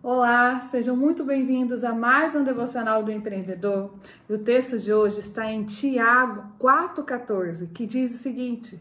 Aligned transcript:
Olá, 0.00 0.60
sejam 0.60 0.96
muito 0.96 1.24
bem-vindos 1.24 1.82
a 1.82 1.92
mais 1.92 2.32
um 2.36 2.44
devocional 2.44 3.02
do 3.02 3.10
empreendedor. 3.10 3.92
E 4.28 4.32
o 4.32 4.38
texto 4.38 4.78
de 4.78 4.92
hoje 4.92 5.18
está 5.18 5.50
em 5.50 5.64
Tiago 5.64 6.52
4,14, 6.56 7.72
que 7.72 7.84
diz 7.84 8.14
o 8.14 8.22
seguinte: 8.22 8.80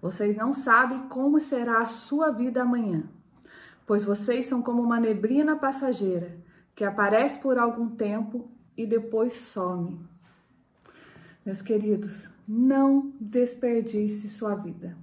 Vocês 0.00 0.34
não 0.34 0.54
sabem 0.54 1.00
como 1.10 1.38
será 1.38 1.80
a 1.80 1.84
sua 1.84 2.30
vida 2.30 2.62
amanhã, 2.62 3.02
pois 3.86 4.04
vocês 4.04 4.46
são 4.46 4.62
como 4.62 4.80
uma 4.80 4.98
neblina 4.98 5.54
passageira 5.54 6.34
que 6.74 6.82
aparece 6.82 7.40
por 7.40 7.58
algum 7.58 7.90
tempo 7.90 8.50
e 8.74 8.86
depois 8.86 9.34
some. 9.34 10.00
Meus 11.44 11.60
queridos, 11.60 12.26
não 12.48 13.12
desperdice 13.20 14.30
sua 14.30 14.54
vida. 14.54 14.96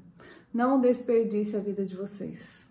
Não 0.51 0.81
desperdice 0.81 1.55
a 1.55 1.59
vida 1.59 1.85
de 1.85 1.95
vocês. 1.95 2.70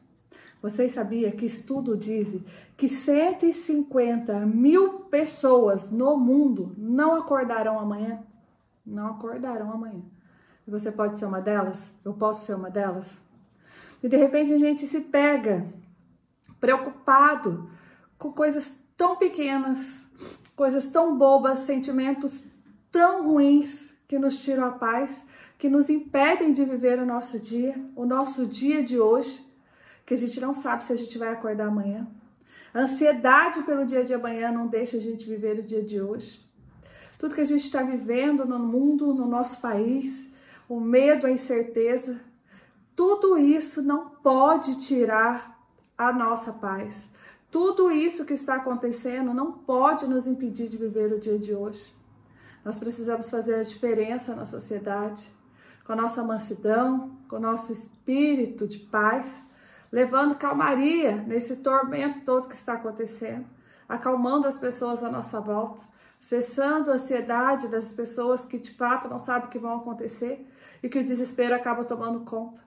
Vocês 0.62 0.92
sabiam 0.92 1.30
que 1.30 1.46
estudo 1.46 1.96
diz 1.96 2.38
que 2.76 2.88
150 2.88 4.44
mil 4.44 5.00
pessoas 5.04 5.90
no 5.90 6.18
mundo 6.18 6.74
não 6.76 7.14
acordarão 7.14 7.78
amanhã? 7.78 8.22
Não 8.84 9.06
acordarão 9.06 9.72
amanhã. 9.72 10.02
E 10.66 10.70
você 10.70 10.92
pode 10.92 11.18
ser 11.18 11.24
uma 11.24 11.40
delas? 11.40 11.90
Eu 12.04 12.12
posso 12.12 12.44
ser 12.44 12.54
uma 12.54 12.68
delas? 12.68 13.18
E 14.02 14.08
de 14.08 14.16
repente 14.16 14.52
a 14.52 14.58
gente 14.58 14.86
se 14.86 15.00
pega 15.00 15.66
preocupado 16.60 17.70
com 18.18 18.30
coisas 18.30 18.78
tão 18.98 19.16
pequenas, 19.16 20.02
coisas 20.54 20.86
tão 20.86 21.16
bobas, 21.16 21.60
sentimentos 21.60 22.44
tão 22.92 23.26
ruins 23.26 23.94
que 24.06 24.18
nos 24.18 24.42
tiram 24.42 24.66
a 24.66 24.72
paz, 24.72 25.22
que 25.56 25.70
nos 25.70 25.88
impedem 25.88 26.52
de 26.52 26.64
viver 26.64 26.98
o 26.98 27.06
nosso 27.06 27.38
dia, 27.38 27.74
o 27.96 28.04
nosso 28.04 28.46
dia 28.46 28.82
de 28.82 28.98
hoje 28.98 29.49
que 30.10 30.14
a 30.14 30.18
gente 30.18 30.40
não 30.40 30.56
sabe 30.56 30.82
se 30.82 30.92
a 30.92 30.96
gente 30.96 31.16
vai 31.16 31.28
acordar 31.28 31.68
amanhã. 31.68 32.04
A 32.74 32.80
ansiedade 32.80 33.62
pelo 33.62 33.86
dia 33.86 34.02
de 34.02 34.12
amanhã 34.12 34.50
não 34.50 34.66
deixa 34.66 34.96
a 34.96 35.00
gente 35.00 35.24
viver 35.24 35.60
o 35.60 35.62
dia 35.62 35.84
de 35.84 36.02
hoje. 36.02 36.44
Tudo 37.16 37.36
que 37.36 37.40
a 37.40 37.46
gente 37.46 37.62
está 37.62 37.80
vivendo 37.84 38.44
no 38.44 38.58
mundo, 38.58 39.14
no 39.14 39.24
nosso 39.24 39.60
país, 39.60 40.26
o 40.68 40.80
medo, 40.80 41.28
a 41.28 41.30
incerteza, 41.30 42.20
tudo 42.96 43.38
isso 43.38 43.82
não 43.82 44.10
pode 44.10 44.80
tirar 44.84 45.56
a 45.96 46.12
nossa 46.12 46.54
paz. 46.54 47.06
Tudo 47.48 47.88
isso 47.92 48.24
que 48.24 48.34
está 48.34 48.56
acontecendo 48.56 49.32
não 49.32 49.52
pode 49.52 50.08
nos 50.08 50.26
impedir 50.26 50.68
de 50.68 50.76
viver 50.76 51.12
o 51.12 51.20
dia 51.20 51.38
de 51.38 51.54
hoje. 51.54 51.86
Nós 52.64 52.80
precisamos 52.80 53.30
fazer 53.30 53.54
a 53.54 53.62
diferença 53.62 54.34
na 54.34 54.44
sociedade, 54.44 55.30
com 55.84 55.92
a 55.92 55.96
nossa 55.96 56.20
mansidão, 56.24 57.16
com 57.28 57.36
o 57.36 57.40
nosso 57.40 57.72
espírito 57.72 58.66
de 58.66 58.80
paz 58.80 59.48
levando 59.90 60.36
calmaria 60.36 61.16
nesse 61.16 61.56
tormento 61.56 62.24
todo 62.24 62.48
que 62.48 62.54
está 62.54 62.74
acontecendo, 62.74 63.46
acalmando 63.88 64.46
as 64.46 64.56
pessoas 64.56 65.02
à 65.02 65.10
nossa 65.10 65.40
volta, 65.40 65.82
cessando 66.20 66.90
a 66.90 66.94
ansiedade 66.94 67.68
das 67.68 67.92
pessoas 67.92 68.44
que 68.44 68.58
de 68.58 68.72
fato 68.72 69.08
não 69.08 69.18
sabem 69.18 69.48
o 69.48 69.50
que 69.50 69.58
vão 69.58 69.78
acontecer 69.78 70.46
e 70.82 70.88
que 70.88 70.98
o 70.98 71.04
desespero 71.04 71.54
acaba 71.54 71.84
tomando 71.84 72.20
conta. 72.20 72.60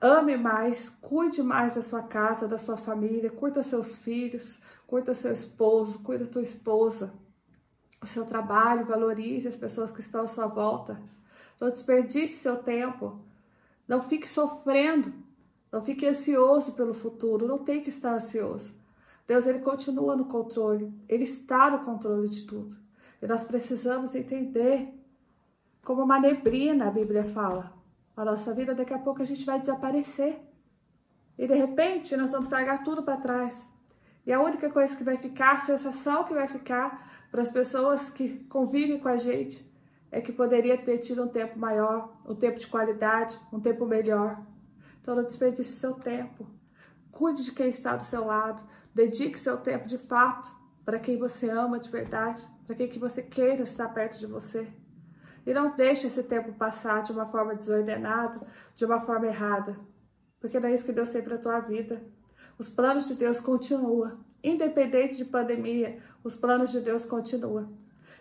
Ame 0.00 0.36
mais, 0.36 0.88
cuide 1.00 1.42
mais 1.42 1.74
da 1.76 1.82
sua 1.82 2.02
casa, 2.02 2.48
da 2.48 2.58
sua 2.58 2.76
família, 2.76 3.30
curta 3.30 3.62
seus 3.62 3.96
filhos, 3.96 4.60
curta 4.86 5.14
seu 5.14 5.32
esposo, 5.32 6.00
cuida 6.00 6.26
tua 6.26 6.42
esposa, 6.42 7.12
o 8.02 8.06
seu 8.06 8.26
trabalho, 8.26 8.84
valorize 8.84 9.46
as 9.46 9.56
pessoas 9.56 9.92
que 9.92 10.00
estão 10.00 10.22
à 10.22 10.26
sua 10.26 10.46
volta. 10.46 11.00
Não 11.60 11.70
desperdice 11.70 12.34
seu 12.34 12.56
tempo. 12.56 13.20
Não 13.86 14.02
fique 14.02 14.28
sofrendo 14.28 15.12
não 15.72 15.82
fique 15.82 16.06
ansioso 16.06 16.72
pelo 16.72 16.92
futuro, 16.92 17.48
não 17.48 17.58
tem 17.58 17.82
que 17.82 17.88
estar 17.88 18.14
ansioso. 18.14 18.74
Deus 19.26 19.46
ele 19.46 19.60
continua 19.60 20.14
no 20.14 20.26
controle, 20.26 20.92
ele 21.08 21.24
está 21.24 21.70
no 21.70 21.78
controle 21.78 22.28
de 22.28 22.42
tudo. 22.42 22.76
E 23.22 23.26
nós 23.26 23.44
precisamos 23.44 24.14
entender 24.14 24.92
como 25.82 26.02
uma 26.02 26.20
neblina, 26.20 26.88
a 26.88 26.90
Bíblia 26.90 27.24
fala. 27.24 27.72
A 28.16 28.24
nossa 28.24 28.52
vida 28.52 28.74
daqui 28.74 28.92
a 28.92 28.98
pouco 28.98 29.22
a 29.22 29.24
gente 29.24 29.44
vai 29.44 29.58
desaparecer. 29.58 30.38
E 31.38 31.46
de 31.46 31.54
repente 31.54 32.16
nós 32.16 32.32
vamos 32.32 32.50
largar 32.50 32.84
tudo 32.84 33.02
para 33.02 33.16
trás. 33.16 33.64
E 34.26 34.32
a 34.32 34.40
única 34.40 34.68
coisa 34.68 34.94
que 34.94 35.02
vai 35.02 35.16
ficar, 35.16 35.52
a 35.52 35.62
sensação 35.62 36.24
que 36.24 36.34
vai 36.34 36.46
ficar 36.46 37.26
para 37.30 37.42
as 37.42 37.48
pessoas 37.48 38.10
que 38.10 38.44
convivem 38.44 39.00
com 39.00 39.08
a 39.08 39.16
gente, 39.16 39.66
é 40.10 40.20
que 40.20 40.30
poderia 40.30 40.76
ter 40.76 40.98
tido 40.98 41.24
um 41.24 41.28
tempo 41.28 41.58
maior, 41.58 42.14
um 42.26 42.34
tempo 42.34 42.58
de 42.58 42.66
qualidade, 42.66 43.38
um 43.50 43.58
tempo 43.58 43.86
melhor. 43.86 44.40
Então 45.02 45.16
não 45.16 45.24
desperdice 45.24 45.72
seu 45.72 45.94
tempo. 45.94 46.46
Cuide 47.10 47.44
de 47.44 47.52
quem 47.52 47.68
está 47.68 47.96
do 47.96 48.04
seu 48.04 48.24
lado. 48.24 48.62
Dedique 48.94 49.38
seu 49.38 49.58
tempo 49.58 49.86
de 49.86 49.98
fato 49.98 50.50
para 50.84 50.98
quem 50.98 51.18
você 51.18 51.50
ama 51.50 51.78
de 51.78 51.90
verdade, 51.90 52.44
para 52.66 52.76
quem 52.76 52.88
que 52.88 52.98
você 52.98 53.22
queira 53.22 53.62
estar 53.62 53.88
perto 53.88 54.18
de 54.18 54.26
você. 54.26 54.68
E 55.44 55.52
não 55.52 55.74
deixe 55.76 56.06
esse 56.06 56.22
tempo 56.22 56.52
passar 56.52 57.02
de 57.02 57.12
uma 57.12 57.26
forma 57.26 57.54
desordenada, 57.54 58.46
de 58.74 58.84
uma 58.84 59.00
forma 59.00 59.26
errada, 59.26 59.76
porque 60.40 60.58
não 60.58 60.68
é 60.68 60.74
isso 60.74 60.84
que 60.84 60.92
Deus 60.92 61.10
tem 61.10 61.22
para 61.22 61.34
a 61.34 61.38
tua 61.38 61.60
vida. 61.60 62.02
Os 62.58 62.68
planos 62.68 63.08
de 63.08 63.14
Deus 63.14 63.40
continuam, 63.40 64.20
independente 64.42 65.16
de 65.16 65.24
pandemia, 65.24 65.98
os 66.22 66.34
planos 66.34 66.70
de 66.70 66.80
Deus 66.80 67.04
continuam. 67.04 67.72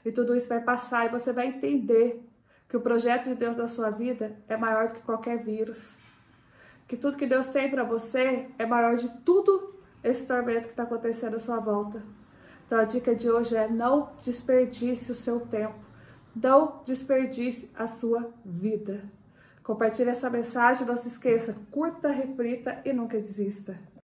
E 0.04 0.12
tudo 0.12 0.36
isso 0.36 0.50
vai 0.50 0.62
passar 0.62 1.06
e 1.06 1.10
você 1.10 1.32
vai 1.32 1.48
entender 1.48 2.24
que 2.68 2.78
o 2.78 2.82
projeto 2.82 3.26
de 3.26 3.36
Deus 3.36 3.56
na 3.56 3.68
sua 3.68 3.92
vida 3.92 4.36
é 4.48 4.58
maior 4.58 4.88
do 4.88 4.94
que 4.96 5.02
qualquer 5.02 5.44
vírus 5.44 5.94
que 6.92 6.98
tudo 6.98 7.16
que 7.16 7.26
Deus 7.26 7.48
tem 7.48 7.72
para 7.72 7.86
você 7.86 8.50
é 8.60 8.66
maior 8.66 8.98
de 8.98 9.08
tudo 9.24 9.80
esse 10.04 10.28
tormento 10.28 10.64
que 10.64 10.72
está 10.72 10.84
acontecendo 10.84 11.38
à 11.38 11.40
sua 11.40 11.58
volta. 11.58 12.04
Então 12.68 12.78
a 12.78 12.84
dica 12.84 13.16
de 13.16 13.32
hoje 13.32 13.56
é 13.56 13.66
não 13.66 14.10
desperdice 14.22 15.10
o 15.10 15.16
seu 15.16 15.40
tempo, 15.40 15.80
não 16.36 16.82
desperdice 16.84 17.72
a 17.74 17.88
sua 17.88 18.30
vida. 18.44 19.10
Compartilhe 19.64 20.10
essa 20.10 20.30
mensagem, 20.30 20.86
não 20.86 20.98
se 20.98 21.08
esqueça, 21.08 21.56
curta, 21.72 22.10
reflita 22.10 22.82
e 22.84 22.92
nunca 22.92 23.18
desista. 23.22 23.80